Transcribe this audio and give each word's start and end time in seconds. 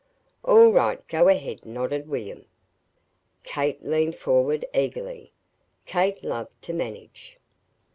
"All 0.43 0.69
right, 0.73 1.07
go 1.07 1.27
ahead!" 1.27 1.63
nodded 1.63 2.07
William. 2.09 2.45
Kate 3.43 3.85
leaned 3.85 4.15
forward 4.15 4.65
eagerly 4.73 5.31
Kate 5.85 6.23
loved 6.23 6.59
to 6.63 6.73
"manage." 6.73 7.37